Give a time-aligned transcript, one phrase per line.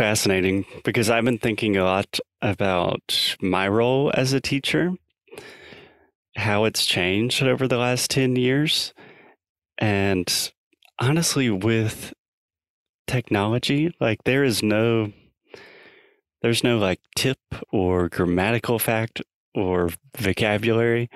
[0.00, 4.94] fascinating because I've been thinking a lot about my role as a teacher,
[6.36, 8.94] how it's changed over the last 10 years.
[9.76, 10.26] And
[10.98, 12.14] honestly, with
[13.06, 15.12] technology, like there is no
[16.40, 17.40] there's no like tip
[17.70, 19.20] or grammatical fact
[19.54, 21.10] or vocabulary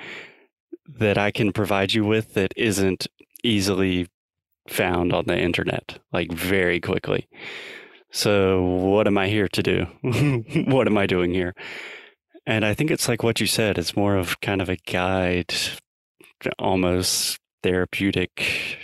[0.86, 3.06] that I can provide you with that isn't
[3.42, 4.08] easily
[4.68, 7.26] found on the internet, like very quickly.
[8.14, 9.86] So, what am I here to do?
[10.70, 11.52] what am I doing here?
[12.46, 15.52] And I think it's like what you said, it's more of kind of a guide,
[16.56, 18.78] almost therapeutic.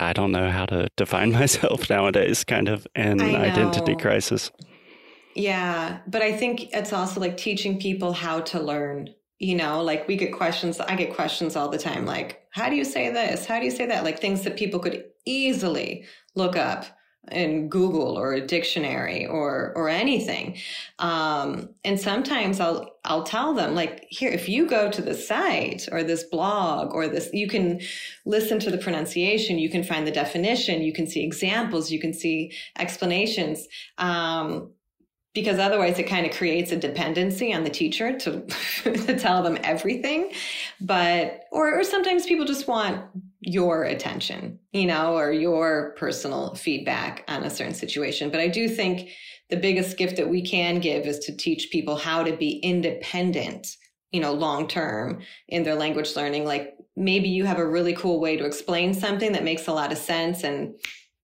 [0.00, 4.50] I don't know how to define myself nowadays, kind of an identity crisis.
[5.36, 9.14] Yeah, but I think it's also like teaching people how to learn.
[9.38, 12.74] You know, like we get questions, I get questions all the time like, how do
[12.74, 13.46] you say this?
[13.46, 14.02] How do you say that?
[14.02, 16.04] Like things that people could easily
[16.34, 16.97] look up
[17.30, 20.56] in Google or a dictionary or or anything.
[20.98, 25.88] Um, and sometimes I'll I'll tell them like here if you go to the site
[25.92, 27.80] or this blog or this you can
[28.24, 32.12] listen to the pronunciation, you can find the definition, you can see examples, you can
[32.12, 33.66] see explanations.
[33.98, 34.70] Um,
[35.34, 38.40] because otherwise it kind of creates a dependency on the teacher to,
[38.82, 40.32] to tell them everything
[40.80, 43.04] but or, or sometimes people just want
[43.40, 48.68] your attention you know or your personal feedback on a certain situation but i do
[48.68, 49.10] think
[49.50, 53.68] the biggest gift that we can give is to teach people how to be independent
[54.10, 58.20] you know long term in their language learning like maybe you have a really cool
[58.20, 60.74] way to explain something that makes a lot of sense and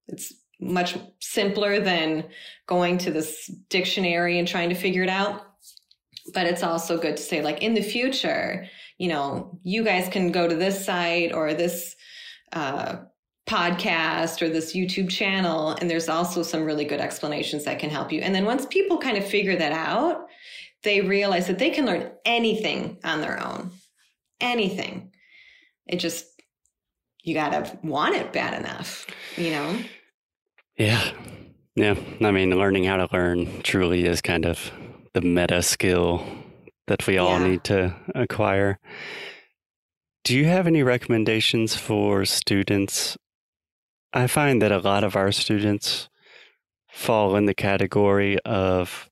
[0.07, 2.25] it's much simpler than
[2.67, 5.43] going to this dictionary and trying to figure it out.
[6.33, 8.67] But it's also good to say, like, in the future,
[8.99, 11.95] you know, you guys can go to this site or this
[12.55, 12.97] uh,
[13.47, 18.11] podcast or this YouTube channel, and there's also some really good explanations that can help
[18.11, 18.21] you.
[18.21, 20.27] And then once people kind of figure that out,
[20.83, 23.71] they realize that they can learn anything on their own.
[24.41, 25.13] Anything.
[25.87, 26.27] It just,
[27.23, 29.07] you got to want it bad enough,
[29.37, 29.79] you know?
[30.79, 31.11] Yeah.
[31.77, 31.97] Yeah.
[32.21, 34.71] I mean, learning how to learn truly is kind of
[35.13, 36.27] the meta skill
[36.87, 37.49] that we all yeah.
[37.49, 38.79] need to acquire.
[40.25, 43.17] Do you have any recommendations for students?
[44.13, 46.09] I find that a lot of our students
[46.89, 49.11] fall in the category of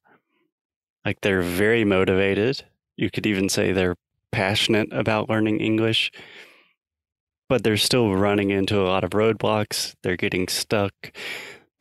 [1.05, 2.65] like they're very motivated.
[2.97, 3.97] You could even say they're
[4.31, 6.11] passionate about learning English,
[7.49, 9.95] but they're still running into a lot of roadblocks.
[10.03, 11.13] They're getting stuck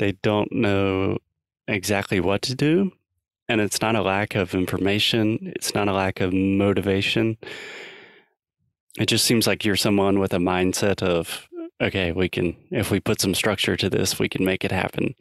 [0.01, 1.19] they don't know
[1.67, 2.91] exactly what to do.
[3.47, 7.37] And it's not a lack of information, it's not a lack of motivation.
[8.97, 11.47] It just seems like you're someone with a mindset of,
[11.81, 15.15] okay, we can, if we put some structure to this, we can make it happen.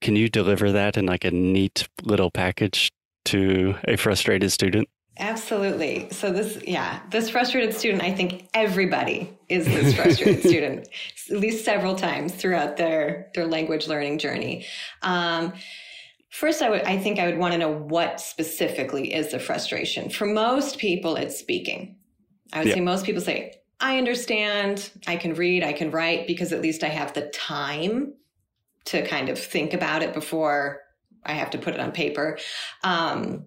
[0.00, 2.92] Can you deliver that in like a neat little package
[3.26, 4.88] to a frustrated student?
[5.18, 6.08] Absolutely.
[6.10, 10.88] So this, yeah, this frustrated student, I think everybody is this frustrated student,
[11.30, 14.66] at least several times throughout their their language learning journey.
[15.02, 15.52] Um,
[16.34, 20.10] first, I would, I think, I would want to know what specifically is the frustration.
[20.10, 21.96] For most people, it's speaking.
[22.52, 22.74] I would yeah.
[22.74, 24.90] say most people say, "I understand.
[25.06, 25.62] I can read.
[25.62, 28.14] I can write because at least I have the time
[28.86, 30.80] to kind of think about it before
[31.24, 32.38] I have to put it on paper."
[32.82, 33.46] Um,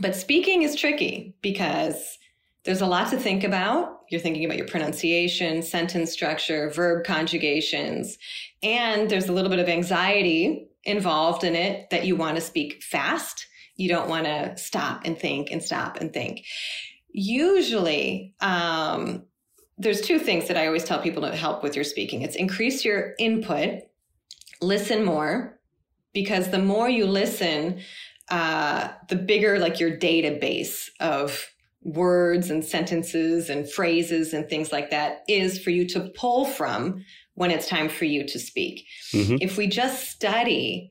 [0.00, 2.18] but speaking is tricky because
[2.64, 4.00] there's a lot to think about.
[4.10, 8.16] You're thinking about your pronunciation, sentence structure, verb conjugations,
[8.62, 12.82] and there's a little bit of anxiety involved in it that you want to speak
[12.82, 13.46] fast.
[13.76, 16.44] You don't want to stop and think and stop and think.
[17.08, 19.24] Usually, um,
[19.78, 22.22] there's two things that I always tell people to help with your speaking.
[22.22, 23.80] It's increase your input,
[24.60, 25.58] listen more,
[26.12, 27.80] because the more you listen,
[28.30, 31.46] uh, the bigger like your database of
[31.84, 37.04] words and sentences and phrases and things like that is for you to pull from
[37.34, 38.86] when it's time for you to speak.
[39.12, 39.36] Mm-hmm.
[39.40, 40.90] If we just study,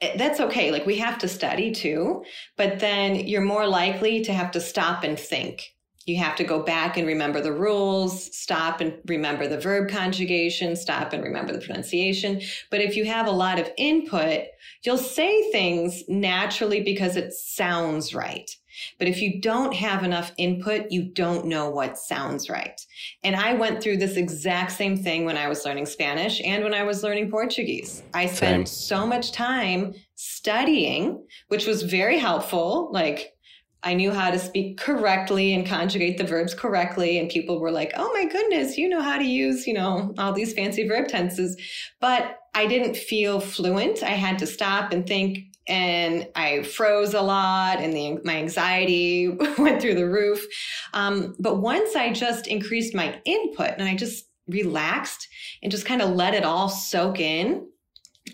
[0.00, 0.70] eh, that's okay.
[0.70, 2.24] Like we have to study too,
[2.56, 5.62] but then you're more likely to have to stop and think.
[6.06, 10.74] You have to go back and remember the rules, stop and remember the verb conjugation,
[10.74, 12.40] stop and remember the pronunciation.
[12.70, 14.44] But if you have a lot of input,
[14.82, 18.50] you'll say things naturally because it sounds right.
[18.98, 22.80] But if you don't have enough input, you don't know what sounds right.
[23.22, 26.74] And I went through this exact same thing when I was learning Spanish and when
[26.74, 28.02] I was learning Portuguese.
[28.14, 28.98] I spent same.
[29.00, 32.90] so much time studying, which was very helpful.
[32.92, 33.34] Like
[33.82, 37.18] I knew how to speak correctly and conjugate the verbs correctly.
[37.18, 40.32] And people were like, oh my goodness, you know how to use, you know, all
[40.32, 41.56] these fancy verb tenses.
[42.00, 44.02] But I didn't feel fluent.
[44.02, 45.38] I had to stop and think
[45.70, 49.28] and I froze a lot and the, my anxiety
[49.58, 50.44] went through the roof.
[50.92, 55.28] Um, but once I just increased my input and I just relaxed
[55.62, 57.68] and just kind of let it all soak in,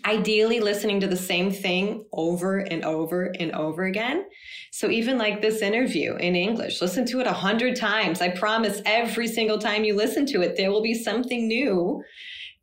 [0.05, 4.25] ideally listening to the same thing over and over and over again.
[4.71, 8.21] So even like this interview in English, listen to it a hundred times.
[8.21, 12.03] I promise every single time you listen to it, there will be something new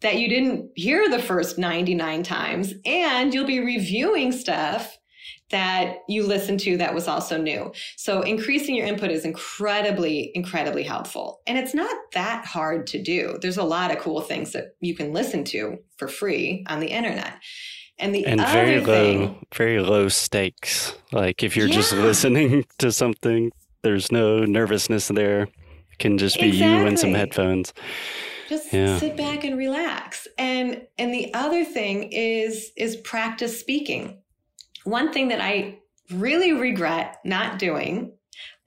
[0.01, 2.75] that you didn't hear the first 99 times.
[2.85, 4.99] And you'll be reviewing stuff
[5.51, 7.73] that you listened to that was also new.
[7.97, 11.41] So increasing your input is incredibly, incredibly helpful.
[11.47, 13.39] And it's not that hard to do.
[13.41, 16.89] There's a lot of cool things that you can listen to for free on the
[16.89, 17.35] internet.
[17.99, 20.97] And the and very low, thing, very low stakes.
[21.13, 23.53] Like if you're just listening to something,
[23.83, 25.43] there's no nervousness there.
[25.43, 27.73] It can just be you and some headphones.
[28.55, 28.99] Just Yeah.
[28.99, 30.27] sit back and relax.
[30.39, 34.19] And and the other thing is is practice speaking.
[34.85, 35.79] One thing that I
[36.11, 38.13] really regret not doing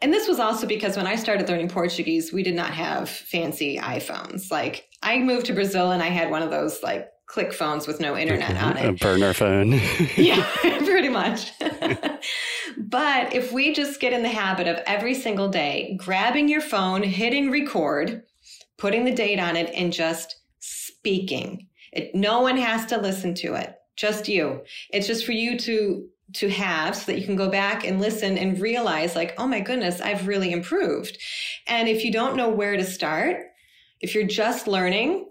[0.02, 3.78] and this was also because when I started learning Portuguese, we did not have fancy
[3.80, 4.52] iPhones.
[4.52, 8.00] Like I moved to Brazil and I had one of those like click phones with
[8.00, 9.72] no internet on it a burner phone.
[10.16, 11.52] Yeah, pretty much.
[12.78, 17.02] but if we just get in the habit of every single day grabbing your phone,
[17.04, 18.24] hitting record,
[18.78, 23.56] putting the date on it, and just speaking, it, no one has to listen to
[23.56, 24.62] it, just you.
[24.92, 28.38] It's just for you to to have so that you can go back and listen
[28.38, 31.18] and realize like oh my goodness i've really improved.
[31.68, 33.38] And if you don't know where to start
[34.02, 35.28] if you're just learning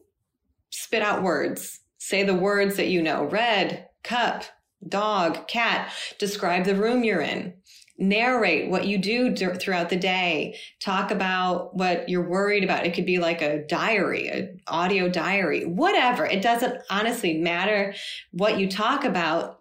[0.70, 1.80] spit out words.
[1.98, 3.24] Say the words that you know.
[3.24, 4.44] Red cup
[4.86, 7.54] dog, cat, describe the room you're in,
[7.98, 12.86] narrate what you do throughout the day, talk about what you're worried about.
[12.86, 16.26] It could be like a diary, an audio diary, whatever.
[16.26, 17.94] It doesn't honestly matter
[18.32, 19.60] what you talk about.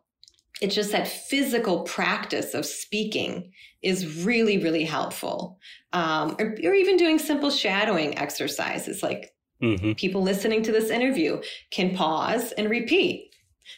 [0.62, 3.52] It's just that physical practice of speaking
[3.82, 5.60] is really, really helpful.
[5.94, 11.42] Um, or, or even doing simple shadowing exercises like hmm people listening to this interview
[11.72, 13.34] can pause and repeat.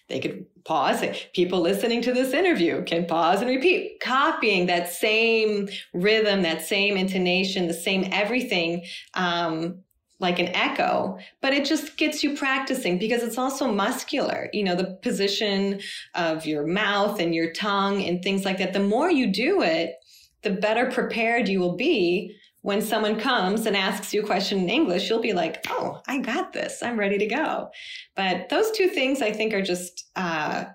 [0.09, 1.03] They could pause.
[1.33, 6.97] People listening to this interview can pause and repeat, copying that same rhythm, that same
[6.97, 9.79] intonation, the same everything, um,
[10.19, 11.17] like an echo.
[11.41, 14.49] But it just gets you practicing because it's also muscular.
[14.53, 15.79] You know, the position
[16.15, 18.73] of your mouth and your tongue and things like that.
[18.73, 19.95] The more you do it,
[20.43, 22.35] the better prepared you will be
[22.67, 26.17] when someone comes and asks you a question in English, you'll be like, oh, I
[26.17, 26.83] got this.
[26.83, 27.69] I'm ready to go.
[28.13, 30.65] But those two things I think are just uh,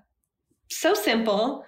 [0.71, 1.67] so simple.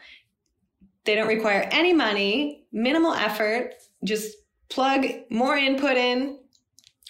[1.04, 3.74] They don't require any money, minimal effort.
[4.02, 4.34] Just
[4.70, 6.38] plug more input in,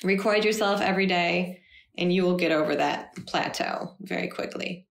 [0.02, 1.60] record yourself every day,
[1.96, 4.88] and you will get over that plateau very quickly.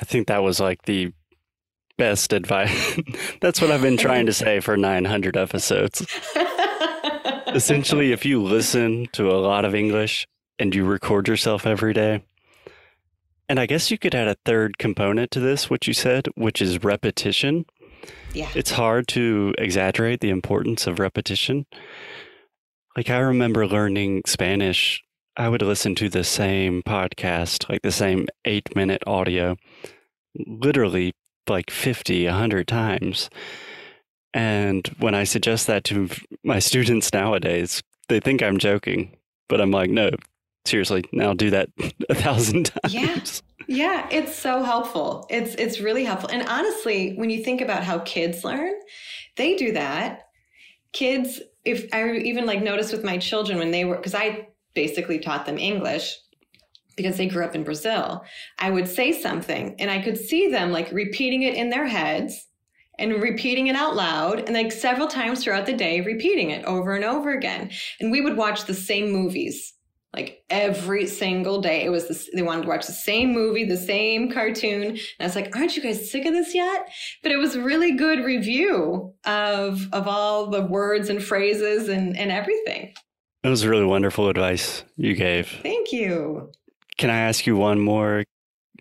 [0.00, 1.12] I think that was like the
[1.96, 2.98] best advice.
[3.40, 6.04] That's what I've been trying to say for 900 episodes.
[7.54, 10.26] Essentially, if you listen to a lot of English
[10.58, 12.22] and you record yourself every day,
[13.48, 16.62] and I guess you could add a third component to this, what you said, which
[16.62, 17.66] is repetition.
[18.32, 18.48] yeah.
[18.54, 21.66] It's hard to exaggerate the importance of repetition.
[22.96, 25.02] Like, I remember learning Spanish,
[25.36, 29.56] I would listen to the same podcast, like the same eight minute audio,
[30.46, 31.12] literally
[31.48, 33.28] like 50, 100 times.
[34.34, 36.08] And when I suggest that to
[36.42, 39.16] my students nowadays, they think I'm joking,
[39.48, 40.10] but I'm like, no,
[40.64, 41.68] seriously, now do that
[42.08, 42.94] a thousand times.
[42.94, 43.18] Yeah.
[43.68, 45.26] Yeah, it's so helpful.
[45.30, 46.30] It's it's really helpful.
[46.30, 48.72] And honestly, when you think about how kids learn,
[49.36, 50.26] they do that.
[50.92, 55.20] Kids, if I even like noticed with my children when they were because I basically
[55.20, 56.18] taught them English
[56.96, 58.24] because they grew up in Brazil.
[58.58, 62.46] I would say something and I could see them like repeating it in their heads
[62.98, 66.94] and repeating it out loud and like several times throughout the day repeating it over
[66.94, 67.70] and over again.
[68.00, 69.74] And we would watch the same movies
[70.14, 71.84] like every single day.
[71.84, 74.82] It was this, they wanted to watch the same movie, the same cartoon.
[74.82, 76.88] And I was like, aren't you guys sick of this yet?
[77.22, 82.30] But it was really good review of of all the words and phrases and, and
[82.30, 82.92] everything.
[83.42, 85.48] That was really wonderful advice you gave.
[85.62, 86.52] Thank you.
[86.98, 88.24] Can I ask you one more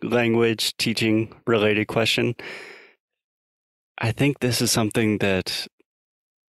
[0.03, 2.35] language teaching related question?
[4.03, 5.67] I think this is something that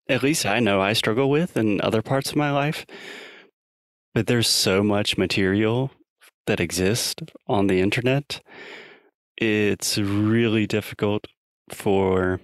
[0.08, 2.86] at least I know I struggle with in other parts of my life.
[4.14, 5.90] But there's so much material
[6.46, 8.40] that exists on the internet.
[9.36, 11.26] It's really difficult
[11.70, 12.40] for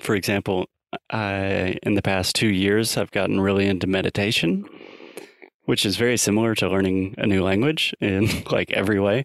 [0.00, 0.66] for example,
[1.10, 4.64] I in the past 2 years I've gotten really into meditation,
[5.64, 9.24] which is very similar to learning a new language in like every way.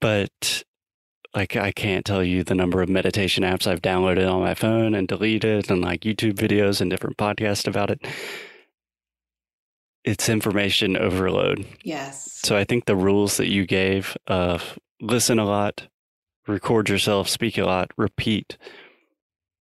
[0.00, 0.64] but
[1.36, 4.94] like I can't tell you the number of meditation apps I've downloaded on my phone
[4.94, 8.04] and deleted and like YouTube videos and different podcasts about it.
[10.02, 11.66] It's information overload.
[11.84, 12.40] Yes.
[12.42, 15.88] So I think the rules that you gave of listen a lot,
[16.48, 18.56] record yourself, speak a lot, repeat,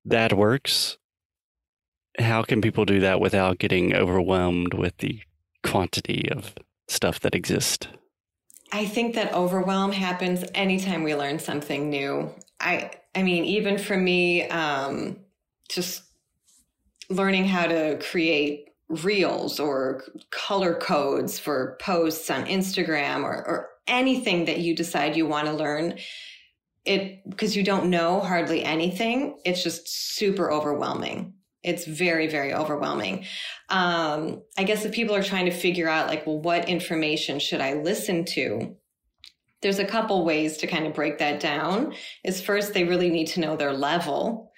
[0.04, 0.96] that works.
[2.20, 5.20] How can people do that without getting overwhelmed with the
[5.64, 6.54] quantity of
[6.86, 7.88] stuff that exists?
[8.72, 12.30] I think that overwhelm happens anytime we learn something new.
[12.60, 15.18] I I mean, even for me, um,
[15.68, 16.02] just
[17.08, 24.46] learning how to create reels or color codes for posts on Instagram or, or anything
[24.46, 25.98] that you decide you want to learn,
[26.84, 31.34] it because you don't know hardly anything, it's just super overwhelming.
[31.64, 33.24] It's very, very overwhelming.
[33.70, 37.60] Um, I guess if people are trying to figure out, like, well, what information should
[37.60, 38.76] I listen to?
[39.62, 41.94] There's a couple ways to kind of break that down.
[42.22, 44.52] Is first, they really need to know their level.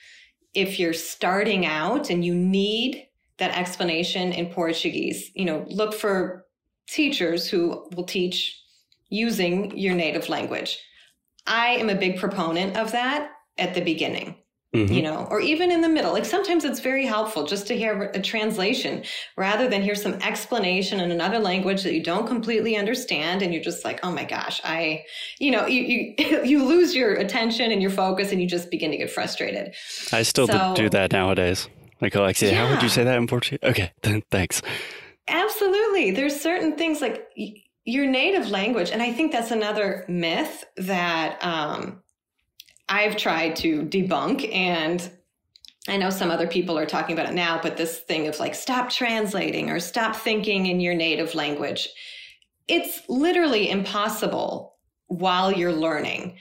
[0.52, 3.06] If you're starting out and you need
[3.38, 6.46] that explanation in Portuguese, you know, look for
[6.88, 8.60] teachers who will teach
[9.08, 10.78] using your native language.
[11.46, 14.36] I am a big proponent of that at the beginning.
[14.76, 14.92] Mm-hmm.
[14.92, 16.12] You know, or even in the middle.
[16.12, 19.04] Like sometimes it's very helpful just to hear a translation
[19.36, 23.42] rather than hear some explanation in another language that you don't completely understand.
[23.42, 25.04] And you're just like, oh my gosh, I,
[25.38, 25.82] you know, you,
[26.18, 29.74] you, you lose your attention and your focus and you just begin to get frustrated.
[30.12, 31.68] I still so, do that nowadays.
[32.00, 32.66] Like, Alexia, yeah.
[32.66, 33.60] how would you say that in Portuguese?
[33.62, 33.92] Okay,
[34.30, 34.60] thanks.
[35.28, 36.10] Absolutely.
[36.10, 37.28] There's certain things like
[37.84, 38.90] your native language.
[38.90, 42.02] And I think that's another myth that, um,
[42.88, 45.10] I've tried to debunk and
[45.88, 48.54] I know some other people are talking about it now, but this thing of like
[48.54, 51.88] stop translating or stop thinking in your native language.
[52.66, 54.74] It's literally impossible
[55.06, 56.38] while you're learning.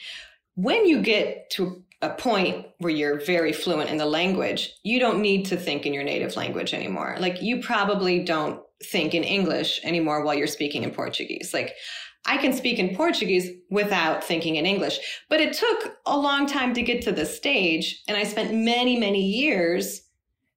[0.55, 5.21] When you get to a point where you're very fluent in the language, you don't
[5.21, 7.17] need to think in your native language anymore.
[7.19, 11.53] Like you probably don't think in English anymore while you're speaking in Portuguese.
[11.53, 11.75] Like
[12.25, 14.99] I can speak in Portuguese without thinking in English.
[15.29, 18.01] But it took a long time to get to this stage.
[18.07, 20.01] And I spent many, many years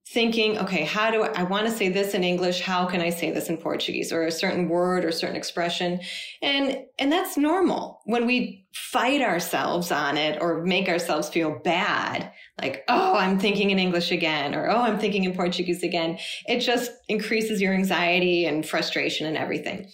[0.09, 2.63] thinking, okay, how do I, I want to say this in English?
[2.63, 6.01] How can I say this in Portuguese or a certain word or certain expression?
[6.41, 12.33] And, and that's normal when we fight ourselves on it or make ourselves feel bad.
[12.61, 16.19] Like, oh, I'm thinking in English again, or oh, I'm thinking in Portuguese again.
[16.47, 19.91] It just increases your anxiety and frustration and everything.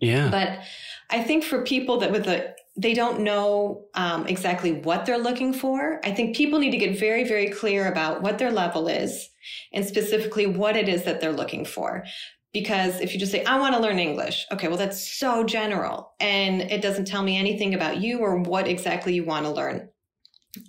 [0.00, 0.30] Yeah.
[0.30, 0.60] But
[1.10, 5.52] I think for people that with a they don't know um, exactly what they're looking
[5.54, 5.98] for.
[6.04, 9.30] I think people need to get very, very clear about what their level is
[9.72, 12.04] and specifically what it is that they're looking for.
[12.52, 16.12] Because if you just say, I want to learn English, okay, well, that's so general
[16.20, 19.88] and it doesn't tell me anything about you or what exactly you want to learn.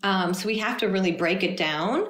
[0.03, 2.06] Um, so we have to really break it down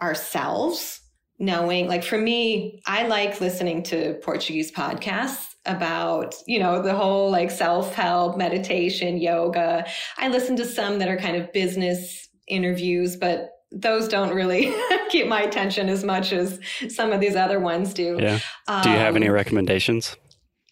[0.00, 1.00] ourselves,
[1.38, 7.30] knowing, like for me, I like listening to Portuguese podcasts about, you know, the whole
[7.30, 9.86] like self help, meditation, yoga.
[10.16, 14.74] I listen to some that are kind of business interviews, but those don't really
[15.10, 18.18] keep my attention as much as some of these other ones do.
[18.20, 18.40] Yeah.
[18.66, 20.16] Um, do you have any um, recommendations?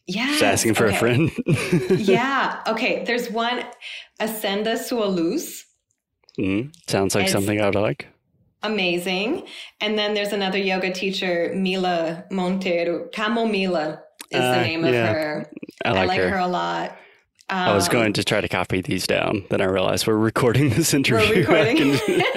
[0.06, 0.26] Yeah.
[0.26, 0.96] Just asking for okay.
[0.96, 1.30] a friend.
[1.90, 2.62] yeah.
[2.66, 3.04] Okay.
[3.04, 3.62] There's one,
[4.20, 5.64] Acenda Sua Luz.
[6.38, 8.08] Mm, sounds like it's something I would like.
[8.62, 9.46] Amazing.
[9.80, 15.50] And then there's another yoga teacher, Mila Monteiro, Camomila is uh, the name of her.
[15.84, 16.30] I like, I like her.
[16.30, 16.38] her.
[16.38, 16.90] a lot.
[17.50, 20.68] Um, I was going to try to copy these down, then I realized we're recording
[20.70, 21.46] this interview.
[21.48, 21.98] We're recording.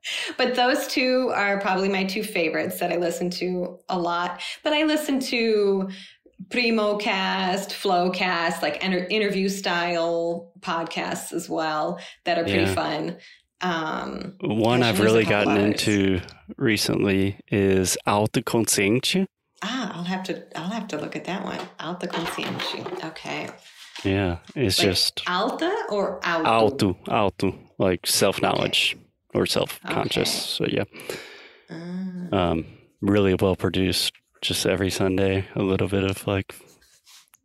[0.36, 4.42] but those two are probably my two favorites that I listen to a lot.
[4.62, 5.88] But I listen to
[6.50, 12.74] Primo Cast, Flowcast, like inter- interview style podcasts as well that are pretty yeah.
[12.74, 13.16] fun.
[13.62, 16.20] Um, One I've really gotten into
[16.56, 19.26] recently is Autoconsciente.
[19.62, 21.60] Ah, I'll have to I'll have to look at that one.
[21.78, 23.04] Alta consciência.
[23.04, 23.48] Okay.
[24.04, 26.44] Yeah, it's like just alta or auto.
[26.46, 29.38] Alto, alto, like self knowledge okay.
[29.38, 30.60] or self conscious.
[30.60, 30.70] Okay.
[30.70, 30.84] So yeah,
[31.70, 32.66] uh, um,
[33.00, 34.12] really well produced.
[34.40, 36.54] Just every Sunday, a little bit of like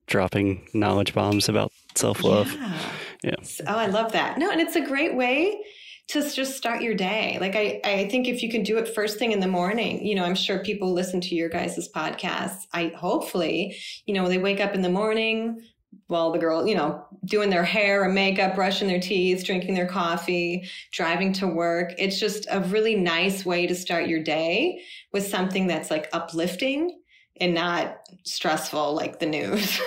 [0.07, 2.53] dropping knowledge bombs about self love.
[2.53, 2.79] Yeah.
[3.23, 3.35] yeah.
[3.67, 4.37] Oh, I love that.
[4.37, 5.59] No, and it's a great way
[6.07, 7.37] to just start your day.
[7.41, 10.15] Like I, I think if you can do it first thing in the morning, you
[10.15, 12.67] know, I'm sure people listen to your guys' podcasts.
[12.73, 15.61] I hopefully, you know, they wake up in the morning
[16.07, 19.87] while the girl, you know, doing their hair or makeup, brushing their teeth, drinking their
[19.87, 21.93] coffee, driving to work.
[21.97, 24.81] It's just a really nice way to start your day
[25.11, 26.99] with something that's like uplifting
[27.37, 29.81] and not stressful like the news.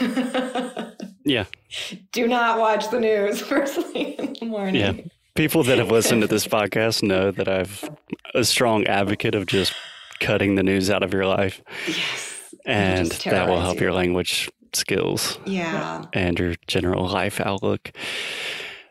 [1.25, 1.45] yeah.
[2.13, 4.75] Do not watch the news first thing in the morning.
[4.99, 5.05] Yeah.
[5.38, 7.88] People that have listened to this podcast know that I've
[8.35, 9.73] a strong advocate of just
[10.18, 11.62] cutting the news out of your life.
[11.87, 12.54] Yes.
[12.66, 13.83] And that will help you.
[13.83, 15.38] your language skills.
[15.47, 16.07] Yeah.
[16.12, 17.92] And your general life outlook.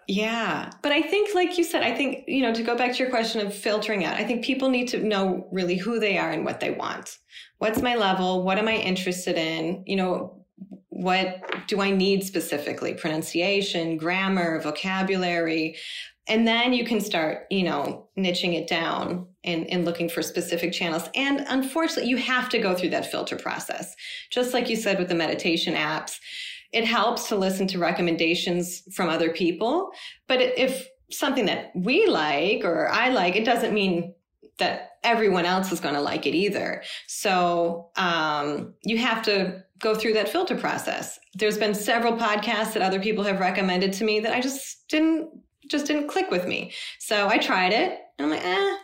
[0.08, 0.72] Yeah.
[0.82, 3.10] But I think, like you said, I think, you know, to go back to your
[3.10, 6.46] question of filtering out, I think people need to know really who they are and
[6.46, 7.18] what they want.
[7.58, 8.44] What's my level?
[8.44, 9.84] What am I interested in?
[9.86, 10.46] You know,
[10.88, 12.94] what do I need specifically?
[12.94, 15.76] Pronunciation, grammar, vocabulary.
[16.28, 20.74] And then you can start, you know, niching it down and, and looking for specific
[20.74, 21.10] channels.
[21.16, 23.96] And unfortunately, you have to go through that filter process.
[24.30, 26.18] Just like you said with the meditation apps,
[26.74, 29.90] it helps to listen to recommendations from other people.
[30.28, 34.14] But if something that we like or I like, it doesn't mean
[34.60, 36.84] that everyone else is going to like it either.
[37.08, 41.20] So um, you have to go through that filter process.
[41.36, 45.30] There's been several podcasts that other people have recommended to me that I just didn't
[45.68, 46.74] just didn't click with me.
[47.00, 48.78] So I tried it and I'm like, eh,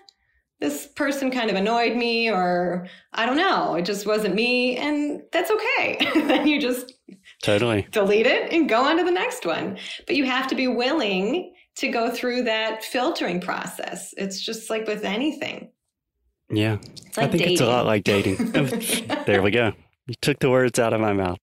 [0.60, 5.22] this person kind of annoyed me or I don't know, it just wasn't me and
[5.32, 5.98] that's okay.
[6.16, 6.94] then you just
[7.42, 9.78] totally delete it and go on to the next one.
[10.08, 14.13] But you have to be willing to go through that filtering process.
[14.16, 15.72] It's just like with anything.
[16.50, 16.78] Yeah.
[17.18, 17.52] Like I think dating.
[17.54, 18.52] it's a lot like dating.
[19.25, 19.74] there we go.
[20.08, 21.40] You took the words out of my mouth.